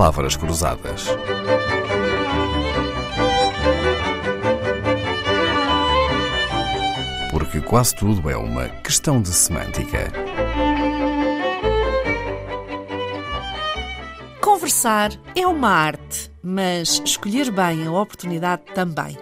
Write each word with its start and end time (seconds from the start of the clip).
palavras 0.00 0.34
cruzadas. 0.34 1.08
Porque 7.30 7.60
quase 7.60 7.94
tudo 7.96 8.30
é 8.30 8.34
uma 8.34 8.66
questão 8.82 9.20
de 9.20 9.28
semântica. 9.28 10.10
Conversar 14.40 15.10
é 15.36 15.46
uma 15.46 15.68
arte, 15.68 16.32
mas 16.42 17.02
escolher 17.04 17.50
bem 17.50 17.86
a 17.86 17.92
oportunidade 17.92 18.62
também. 18.74 19.18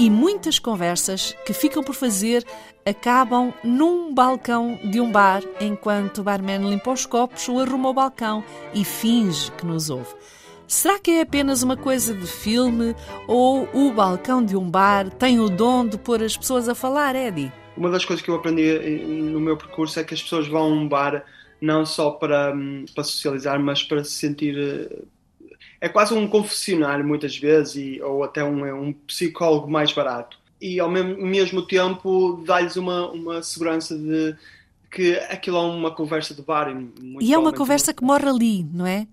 E 0.00 0.08
muitas 0.08 0.58
conversas 0.58 1.36
que 1.44 1.52
ficam 1.52 1.82
por 1.82 1.94
fazer 1.94 2.42
acabam 2.86 3.52
num 3.62 4.14
balcão 4.14 4.80
de 4.82 4.98
um 4.98 5.12
bar 5.12 5.42
enquanto 5.60 6.22
o 6.22 6.22
barman 6.22 6.70
limpa 6.70 6.90
os 6.90 7.04
copos 7.04 7.46
ou 7.50 7.60
arruma 7.60 7.90
o 7.90 7.92
balcão 7.92 8.42
e 8.72 8.82
finge 8.82 9.52
que 9.52 9.66
nos 9.66 9.90
ouve. 9.90 10.08
Será 10.66 10.98
que 10.98 11.10
é 11.10 11.20
apenas 11.20 11.62
uma 11.62 11.76
coisa 11.76 12.14
de 12.14 12.26
filme 12.26 12.96
ou 13.28 13.68
o 13.74 13.92
balcão 13.92 14.42
de 14.42 14.56
um 14.56 14.70
bar 14.70 15.10
tem 15.10 15.38
o 15.38 15.50
dom 15.50 15.86
de 15.86 15.98
pôr 15.98 16.22
as 16.22 16.34
pessoas 16.34 16.66
a 16.66 16.74
falar, 16.74 17.14
Eddie? 17.14 17.52
Uma 17.76 17.90
das 17.90 18.02
coisas 18.02 18.24
que 18.24 18.30
eu 18.30 18.36
aprendi 18.36 18.70
eh, 18.70 19.04
no 19.04 19.38
meu 19.38 19.58
percurso 19.58 20.00
é 20.00 20.02
que 20.02 20.14
as 20.14 20.22
pessoas 20.22 20.48
vão 20.48 20.62
a 20.62 20.68
um 20.68 20.88
bar 20.88 21.26
não 21.60 21.84
só 21.84 22.12
para, 22.12 22.54
hum, 22.54 22.86
para 22.94 23.04
socializar, 23.04 23.60
mas 23.60 23.82
para 23.82 24.02
se 24.02 24.12
sentir. 24.12 24.56
É 25.80 25.88
quase 25.88 26.12
um 26.12 26.28
confessionário 26.28 27.06
muitas 27.06 27.36
vezes, 27.36 27.76
e, 27.76 28.02
ou 28.02 28.22
até 28.22 28.44
um, 28.44 28.88
um 28.88 28.92
psicólogo 28.92 29.70
mais 29.70 29.92
barato. 29.92 30.38
E 30.60 30.78
ao 30.78 30.90
mesmo 30.90 31.62
tempo 31.62 32.42
dá-lhes 32.46 32.76
uma, 32.76 33.10
uma 33.10 33.42
segurança 33.42 33.96
de 33.96 34.36
que 34.90 35.14
aquilo 35.30 35.56
é 35.56 35.60
uma 35.60 35.90
conversa 35.90 36.34
de 36.34 36.42
bar. 36.42 36.68
E, 36.68 37.24
e 37.24 37.32
é 37.32 37.38
uma 37.38 37.52
conversa 37.52 37.94
que 37.94 38.02
morre 38.02 38.28
ali, 38.28 38.64
não 38.64 38.86
é? 38.86 39.06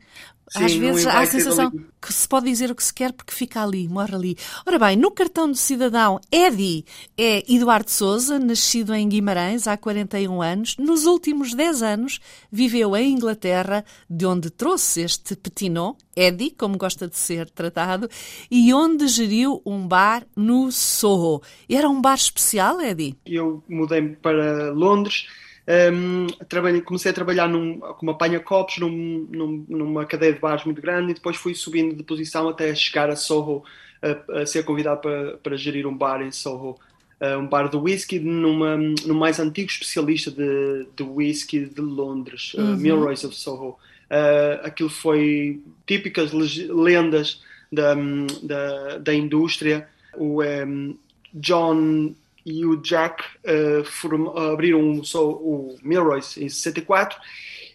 Sim, 0.50 0.64
Às 0.64 0.74
vezes 0.74 1.06
há 1.06 1.20
a 1.20 1.26
sensação 1.26 1.72
que 2.02 2.14
se 2.14 2.28
pode 2.28 2.46
dizer 2.46 2.72
o 2.72 2.76
que 2.76 2.84
se 2.84 2.94
quer 2.94 3.12
porque 3.12 3.34
fica 3.34 3.62
ali, 3.62 3.88
morre 3.88 4.16
ali. 4.16 4.38
Ora 4.66 4.80
bem, 4.80 4.96
no 4.96 5.12
cartão 5.12 5.52
do 5.52 5.58
cidadão, 5.58 6.22
Eddie 6.32 6.86
é 7.18 7.44
Eduardo 7.52 7.92
Souza, 7.92 8.40
nascido 8.40 8.94
em 8.96 9.10
Guimarães 9.10 9.68
há 9.68 9.76
41 9.76 10.42
anos. 10.42 10.78
Nos 10.78 11.06
últimos 11.06 11.54
10 11.54 11.82
anos 11.82 12.20
viveu 12.50 12.96
em 12.96 13.12
Inglaterra, 13.12 13.84
de 14.10 14.26
onde 14.26 14.50
trouxe 14.50 15.02
este 15.02 15.36
petinot, 15.36 15.98
Eddie, 16.16 16.52
como 16.52 16.78
gosta 16.78 17.10
de 17.10 17.18
ser 17.18 17.50
tratado, 17.50 18.10
e 18.50 18.74
onde 18.74 19.06
geriu 19.08 19.62
um 19.66 19.86
bar 19.86 20.26
no 20.34 20.72
Soho. 20.72 21.42
Era 21.70 21.90
um 21.90 22.00
bar 22.00 22.16
especial, 22.16 22.80
Eddie? 22.80 23.18
Eu 23.26 23.62
mudei 23.68 24.02
para 24.02 24.72
Londres 24.72 25.28
um, 25.68 26.28
trabalhei, 26.48 26.82
comecei 26.82 27.12
a 27.12 27.14
trabalhar 27.14 27.50
num, 27.50 27.80
como 27.80 28.12
apanha-copos 28.12 28.78
num, 28.78 29.28
num, 29.30 29.66
numa 29.68 30.06
cadeia 30.06 30.32
de 30.32 30.40
bares 30.40 30.64
muito 30.64 30.82
grande 30.82 31.12
e 31.12 31.14
depois 31.14 31.36
fui 31.36 31.54
subindo 31.54 31.94
de 31.94 32.04
posição 32.04 32.48
até 32.48 32.74
chegar 32.74 33.10
a 33.10 33.18
Soho, 33.18 33.64
a, 34.02 34.42
a 34.42 34.46
ser 34.46 34.64
convidado 34.64 35.02
para, 35.02 35.38
para 35.38 35.58
gerir 35.58 35.86
um 35.86 35.96
bar 35.96 36.22
em 36.22 36.32
Soho. 36.32 36.78
Uh, 37.20 37.40
um 37.40 37.48
bar 37.48 37.68
de 37.68 37.76
whisky 37.76 38.20
numa, 38.20 38.78
no 38.78 39.16
mais 39.16 39.40
antigo 39.40 39.70
especialista 39.70 40.30
de, 40.30 40.88
de 40.96 41.04
whisky 41.04 41.66
de 41.66 41.82
Londres, 41.82 42.54
uh, 42.54 42.62
uhum. 42.62 42.78
Milroy's 42.78 43.24
of 43.24 43.36
Soho. 43.36 43.76
Uh, 44.10 44.64
aquilo 44.64 44.90
foi 44.90 45.60
típicas 45.86 46.32
lendas 46.32 47.42
da, 47.72 47.96
da, 48.44 48.98
da 49.00 49.14
indústria. 49.14 49.90
O 50.16 50.44
um, 50.44 50.96
John 51.34 52.14
e 52.48 52.66
o 52.66 52.78
Jack 52.78 53.24
uh, 53.46 54.40
abriram 54.54 55.02
o 55.14 55.76
Milroy's 55.84 56.38
em 56.38 56.48
64 56.48 57.20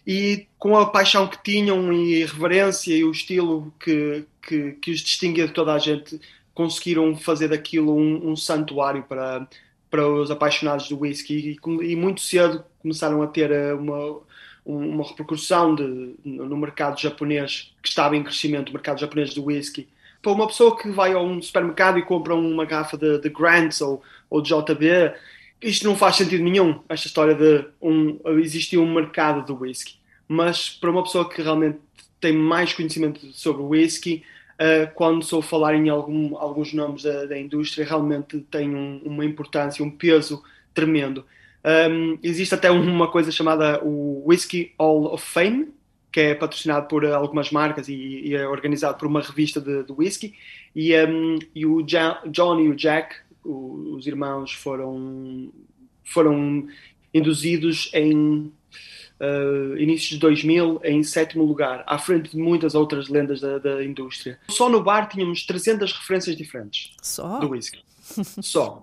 e 0.05 0.47
com 0.57 0.75
a 0.75 0.87
paixão 0.87 1.27
que 1.27 1.41
tinham 1.43 1.93
e 1.93 2.23
a 2.23 2.25
reverência 2.25 2.93
e 2.93 3.03
o 3.03 3.11
estilo 3.11 3.71
que, 3.79 4.25
que, 4.41 4.71
que 4.73 4.91
os 4.91 4.99
distinguia 4.99 5.47
de 5.47 5.53
toda 5.53 5.73
a 5.73 5.79
gente, 5.79 6.19
conseguiram 6.55 7.15
fazer 7.15 7.49
daquilo 7.49 7.95
um, 7.95 8.31
um 8.31 8.35
santuário 8.35 9.03
para, 9.03 9.47
para 9.89 10.07
os 10.07 10.31
apaixonados 10.31 10.89
do 10.89 10.99
whisky 10.99 11.57
e, 11.65 11.91
e, 11.91 11.95
muito 11.95 12.21
cedo 12.21 12.63
começaram 12.81 13.21
a 13.21 13.27
ter 13.27 13.51
eh, 13.51 13.73
uma, 13.73 14.19
uma 14.65 15.07
repercussão 15.07 15.73
de, 15.73 16.15
no 16.25 16.57
mercado 16.57 16.99
japonês, 16.99 17.73
que 17.81 17.89
estava 17.89 18.15
em 18.17 18.23
crescimento, 18.23 18.69
o 18.69 18.73
mercado 18.73 18.99
japonês 18.99 19.33
do 19.33 19.45
whisky. 19.45 19.87
Para 20.23 20.31
uma 20.31 20.47
pessoa 20.47 20.75
que 20.75 20.89
vai 20.89 21.13
a 21.13 21.19
um 21.19 21.39
supermercado 21.41 21.99
e 21.99 22.01
compra 22.01 22.33
uma 22.33 22.65
garrafa 22.65 22.97
de, 22.97 23.19
de 23.19 23.29
Grants 23.29 23.81
ou, 23.81 24.01
ou 24.29 24.41
de 24.41 24.49
JB, 24.49 25.13
isto 25.61 25.85
não 25.85 25.95
faz 25.95 26.15
sentido 26.15 26.43
nenhum, 26.43 26.79
esta 26.89 27.07
história 27.07 27.35
de 27.35 27.65
um, 27.81 28.19
existir 28.39 28.77
um 28.77 28.91
mercado 28.91 29.45
do 29.45 29.61
whisky. 29.61 29.95
Mas 30.27 30.69
para 30.69 30.89
uma 30.89 31.03
pessoa 31.03 31.29
que 31.29 31.41
realmente 31.41 31.77
tem 32.21 32.33
mais 32.33 32.73
conhecimento 32.73 33.19
sobre 33.33 33.61
whisky, 33.61 34.23
uh, 34.53 34.89
quando 34.95 35.23
sou 35.25 35.41
falar 35.41 35.75
em 35.75 35.89
algum, 35.89 36.37
alguns 36.37 36.73
nomes 36.73 37.03
da, 37.03 37.25
da 37.25 37.37
indústria, 37.37 37.85
realmente 37.85 38.39
tem 38.49 38.73
um, 38.73 39.01
uma 39.03 39.25
importância, 39.25 39.83
um 39.83 39.91
peso 39.91 40.41
tremendo. 40.73 41.25
Um, 41.65 42.17
existe 42.23 42.55
até 42.55 42.71
uma 42.71 43.09
coisa 43.09 43.31
chamada 43.31 43.81
o 43.83 44.23
Whisky 44.25 44.73
Hall 44.79 45.13
of 45.13 45.25
Fame, 45.25 45.69
que 46.13 46.19
é 46.19 46.35
patrocinado 46.35 46.87
por 46.87 47.03
algumas 47.05 47.49
marcas 47.51 47.89
e, 47.89 47.93
e 47.93 48.35
é 48.35 48.47
organizado 48.47 48.97
por 48.99 49.07
uma 49.07 49.19
revista 49.19 49.59
de, 49.59 49.83
de 49.83 49.91
whisky. 49.91 50.35
E, 50.75 50.95
um, 50.95 51.39
e 51.55 51.65
o 51.65 51.81
John 51.81 52.59
e 52.59 52.69
o 52.69 52.75
Jack 52.75 53.15
os 53.43 54.07
irmãos 54.07 54.53
foram, 54.53 55.51
foram 56.05 56.67
induzidos 57.13 57.89
em 57.93 58.51
uh, 59.19 59.77
inícios 59.77 60.11
de 60.11 60.19
2000 60.19 60.81
em 60.83 61.03
sétimo 61.03 61.43
lugar, 61.43 61.83
à 61.85 61.97
frente 61.97 62.31
de 62.31 62.37
muitas 62.37 62.75
outras 62.75 63.09
lendas 63.09 63.41
da, 63.41 63.57
da 63.57 63.83
indústria. 63.83 64.39
Só 64.49 64.69
no 64.69 64.81
bar 64.81 65.07
tínhamos 65.09 65.45
300 65.45 65.91
referências 65.91 66.37
diferentes 66.37 66.93
Só? 67.01 67.39
do 67.39 67.49
whisky. 67.49 67.83
Só. 68.41 68.81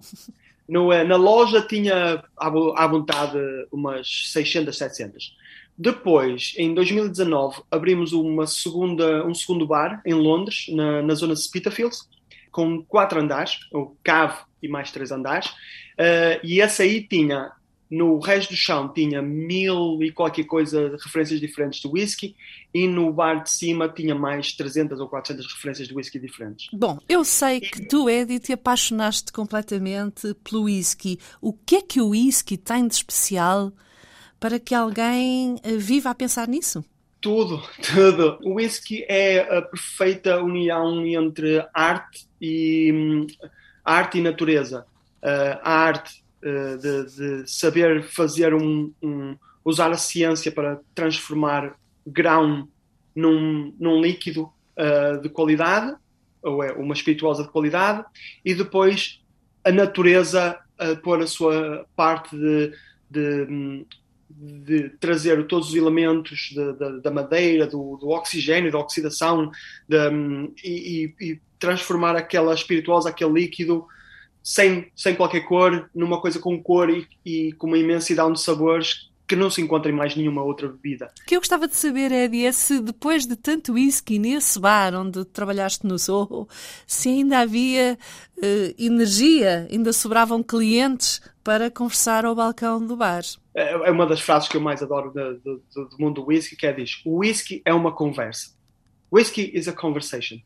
No, 0.69 0.93
eh, 0.93 1.05
na 1.05 1.17
loja 1.17 1.63
tinha 1.63 2.23
à 2.37 2.87
vontade 2.87 3.39
umas 3.73 4.31
600, 4.31 4.77
700. 4.77 5.37
Depois, 5.83 6.53
em 6.59 6.75
2019, 6.75 7.63
abrimos 7.71 8.13
uma 8.13 8.47
segunda, 8.47 9.27
um 9.27 9.35
segundo 9.35 9.67
bar 9.67 10.03
em 10.05 10.13
Londres, 10.13 10.67
na, 10.69 11.01
na 11.01 11.15
zona 11.15 11.33
de 11.33 11.41
Spitalfields, 11.41 12.07
com 12.53 12.85
quatro 12.85 13.19
andares, 13.19 13.61
o 13.73 13.97
cave 14.05 14.37
e 14.63 14.69
mais 14.69 14.93
três 14.93 15.11
andares, 15.11 15.49
uh, 15.49 16.39
e 16.45 16.61
essa 16.61 16.83
aí 16.83 17.03
tinha, 17.03 17.51
no 17.91 18.19
resto 18.19 18.51
do 18.51 18.57
chão, 18.57 18.93
tinha 18.93 19.23
mil 19.23 20.03
e 20.03 20.13
qualquer 20.13 20.45
coisa 20.45 20.91
de 20.91 21.03
referências 21.03 21.41
diferentes 21.41 21.81
de 21.81 21.89
whisky, 21.89 22.37
e 22.75 22.87
no 22.87 23.11
bar 23.11 23.43
de 23.43 23.51
cima 23.51 23.89
tinha 23.89 24.15
mais 24.15 24.53
300 24.53 25.01
ou 25.01 25.09
400 25.09 25.51
referências 25.51 25.89
de 25.89 25.95
whisky 25.95 26.19
diferentes. 26.19 26.69
Bom, 26.75 26.99
eu 27.09 27.25
sei 27.25 27.59
que 27.59 27.87
tu, 27.87 28.07
Eddie, 28.07 28.39
te 28.39 28.53
apaixonaste 28.53 29.33
completamente 29.33 30.35
pelo 30.45 30.65
whisky. 30.65 31.19
O 31.41 31.55
que 31.55 31.77
é 31.77 31.81
que 31.81 32.03
o 32.03 32.11
whisky 32.11 32.59
tem 32.59 32.87
de 32.87 32.97
especial 32.97 33.73
para 34.41 34.59
que 34.59 34.75
alguém 34.75 35.61
eh, 35.63 35.77
viva 35.77 36.09
a 36.09 36.15
pensar 36.15 36.49
nisso? 36.49 36.83
Tudo, 37.21 37.63
tudo. 37.95 38.39
O 38.43 38.55
whisky 38.55 39.05
é 39.07 39.41
a 39.59 39.61
perfeita 39.61 40.43
união 40.43 41.05
entre 41.05 41.65
arte 41.75 42.27
e 42.41 42.91
hum, 42.91 43.27
arte 43.85 44.19
e 44.19 44.23
natureza. 44.23 44.87
Uh, 45.23 45.61
a 45.63 45.73
arte 45.73 46.25
uh, 46.43 46.79
de, 46.79 47.43
de, 47.43 47.51
saber 47.51 48.03
fazer 48.05 48.55
um, 48.55 48.91
um, 49.03 49.37
usar 49.63 49.91
a 49.91 49.99
ciência 49.99 50.51
para 50.51 50.81
transformar 50.95 51.79
grão 52.07 52.67
num, 53.15 53.75
num 53.79 54.01
líquido 54.01 54.51
de 55.23 55.29
qualidade, 55.29 55.95
ou 56.43 56.65
é 56.65 56.73
uma 56.73 56.95
espirituosa 56.95 57.43
de 57.43 57.51
qualidade, 57.51 58.03
e 58.43 58.55
depois 58.55 59.21
a 59.63 59.71
natureza 59.71 60.59
a 60.79 60.97
pôr 60.97 61.21
a 61.21 61.27
sua 61.27 61.85
parte 61.95 62.35
de, 62.35 62.73
de 63.11 63.43
hum, 63.43 63.85
de 64.31 64.91
trazer 65.01 65.47
todos 65.47 65.71
os 65.71 65.75
elementos 65.75 66.51
de, 66.53 66.73
de, 66.73 67.01
da 67.01 67.11
madeira, 67.11 67.67
do, 67.67 67.97
do, 67.97 68.09
oxigênio, 68.11 68.71
da 68.71 68.79
oxidação 68.79 69.51
de, 69.89 69.97
e, 70.65 71.15
e, 71.21 71.41
transformar 71.59 72.17
aquela 72.17 72.55
espirituosa, 72.55 73.11
aquele 73.11 73.33
líquido, 73.33 73.87
sem, 74.43 74.91
sem 74.97 75.15
qualquer 75.15 75.41
cor, 75.41 75.91
numa 75.95 76.21
coisa 76.21 76.39
com 76.39 76.63
cor 76.63 76.89
e, 76.89 77.07
e 77.25 77.53
com 77.53 77.67
uma 77.67 77.79
imensidão 77.79 78.33
de 78.33 78.41
sabores 78.41 79.10
que 79.31 79.37
não 79.37 79.49
se 79.49 79.63
encontra 79.63 79.93
em 79.93 79.95
mais 79.95 80.17
nenhuma 80.17 80.43
outra 80.43 80.67
bebida. 80.67 81.09
O 81.23 81.25
que 81.25 81.37
eu 81.37 81.41
gostava 81.41 81.69
de 81.69 81.77
saber, 81.77 82.11
Eddie, 82.11 82.47
é 82.47 82.51
se 82.51 82.81
depois 82.81 83.27
de 83.27 83.37
tanto 83.37 83.75
whisky 83.75 84.19
nesse 84.19 84.59
bar 84.59 84.93
onde 84.93 85.25
trabalhaste 85.25 85.87
no 85.87 86.01
Sorro, 86.01 86.49
se 86.85 87.11
ainda 87.11 87.39
havia 87.39 87.97
uh, 88.39 88.75
energia, 88.77 89.69
ainda 89.71 89.93
sobravam 89.93 90.43
clientes 90.43 91.21
para 91.45 91.71
conversar 91.71 92.25
ao 92.25 92.35
balcão 92.35 92.85
do 92.85 92.97
bar. 92.97 93.23
É, 93.55 93.71
é 93.71 93.91
uma 93.93 94.05
das 94.05 94.21
frases 94.21 94.49
que 94.49 94.57
eu 94.57 94.61
mais 94.61 94.83
adoro 94.83 95.13
do, 95.13 95.39
do, 95.39 95.89
do 95.91 95.97
mundo 96.01 96.23
do 96.23 96.27
whisky, 96.27 96.57
que 96.57 96.67
é 96.67 96.73
diz, 96.73 97.01
o 97.05 97.19
whisky 97.19 97.63
é 97.65 97.73
uma 97.73 97.93
conversa. 97.93 98.51
Whisky 99.13 99.53
is 99.55 99.69
a 99.69 99.73
conversation. 99.73 100.39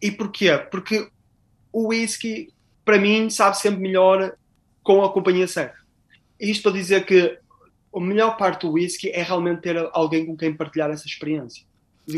E 0.00 0.10
porquê? 0.10 0.56
Porque 0.70 1.06
o 1.70 1.88
whisky, 1.88 2.48
para 2.82 2.98
mim, 2.98 3.28
sabe 3.28 3.58
sempre 3.58 3.80
melhor 3.80 4.34
com 4.82 5.04
a 5.04 5.12
companhia 5.12 5.46
certa. 5.46 5.76
Isto 6.40 6.62
para 6.62 6.72
dizer 6.72 7.04
que 7.04 7.43
a 7.94 8.00
melhor 8.00 8.36
parte 8.36 8.62
do 8.62 8.72
whisky 8.72 9.10
é 9.10 9.22
realmente 9.22 9.62
ter 9.62 9.76
alguém 9.92 10.26
com 10.26 10.36
quem 10.36 10.54
partilhar 10.54 10.90
essa 10.90 11.06
experiência. 11.06 11.64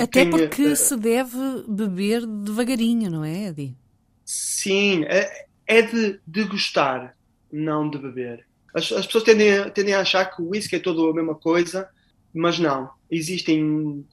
Até 0.00 0.25
quem, 0.25 0.31
porque 0.31 0.64
uh, 0.64 0.76
se 0.76 0.96
deve 0.96 1.38
beber 1.69 2.26
devagarinho, 2.26 3.11
não 3.11 3.25
é, 3.25 3.49
Eddie? 3.49 3.76
Sim, 4.25 5.05
é, 5.05 5.46
é 5.67 5.82
de 5.82 6.19
degustar, 6.26 7.17
não 7.52 7.88
de 7.88 7.99
beber. 7.99 8.44
As, 8.75 8.90
as 8.90 9.06
pessoas 9.06 9.25
tendem, 9.25 9.70
tendem 9.70 9.94
a 9.94 10.00
achar 10.00 10.25
que 10.25 10.43
o 10.43 10.49
whisky 10.50 10.76
é 10.76 10.81
tudo 10.81 11.08
a 11.08 11.14
mesma 11.14 11.34
coisa, 11.34 11.88
mas 12.34 12.58
não. 12.58 12.90
Existem 13.11 14.05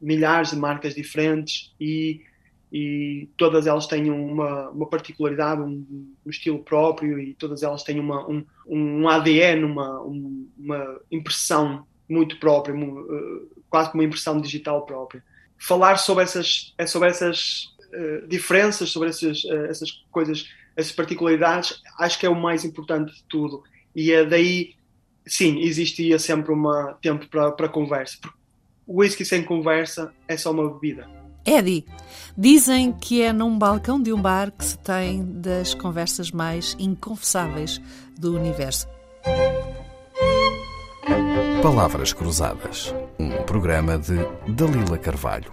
milhares 0.00 0.50
de 0.50 0.56
marcas 0.56 0.94
diferentes 0.94 1.72
e, 1.80 2.20
e 2.76 3.28
todas 3.36 3.68
elas 3.68 3.86
têm 3.86 4.10
uma, 4.10 4.68
uma 4.70 4.86
particularidade, 4.86 5.62
um, 5.62 5.86
um, 6.26 6.28
estilo 6.28 6.58
próprio 6.58 7.20
e 7.20 7.32
todas 7.34 7.62
elas 7.62 7.84
têm 7.84 8.00
uma, 8.00 8.28
um, 8.28 8.44
um 8.66 9.08
ADN, 9.08 9.62
uma, 9.62 10.00
uma 10.00 11.00
impressão 11.08 11.86
muito 12.08 12.36
própria, 12.40 12.74
eh, 12.74 13.42
quase 13.70 13.92
como 13.92 14.02
uma 14.02 14.08
impressão 14.08 14.40
digital 14.40 14.84
própria. 14.84 15.22
Falar 15.56 15.98
sobre 15.98 16.24
essas, 16.24 16.74
é 16.76 16.84
sobre 16.84 17.10
essas 17.10 17.76
uh, 17.92 18.26
diferenças, 18.26 18.90
sobre 18.90 19.10
essas, 19.10 19.44
uh, 19.44 19.66
essas 19.66 19.92
coisas, 20.10 20.50
essas 20.74 20.90
particularidades, 20.90 21.80
acho 22.00 22.18
que 22.18 22.26
é 22.26 22.28
o 22.28 22.34
mais 22.34 22.64
importante 22.64 23.14
de 23.14 23.22
tudo. 23.28 23.62
E 23.94 24.10
é 24.10 24.24
daí, 24.24 24.74
sim, 25.24 25.60
existia 25.60 26.18
sempre 26.18 26.52
um 26.52 26.64
tempo 27.00 27.28
para, 27.28 27.52
para 27.52 27.68
conversa. 27.68 28.18
O 28.84 29.00
whisky 29.00 29.24
sem 29.24 29.44
conversa 29.44 30.12
é 30.26 30.36
só 30.36 30.50
uma 30.50 30.68
bebida. 30.68 31.23
Eddie, 31.44 31.84
dizem 32.36 32.92
que 32.92 33.22
é 33.22 33.32
num 33.32 33.58
balcão 33.58 34.00
de 34.00 34.12
um 34.12 34.20
bar 34.20 34.50
que 34.50 34.64
se 34.64 34.78
tem 34.78 35.24
das 35.24 35.74
conversas 35.74 36.30
mais 36.30 36.76
inconfessáveis 36.78 37.80
do 38.18 38.34
universo. 38.34 38.88
Palavras 41.62 42.12
Cruzadas, 42.12 42.94
um 43.18 43.30
programa 43.44 43.98
de 43.98 44.18
Dalila 44.48 44.98
Carvalho. 44.98 45.50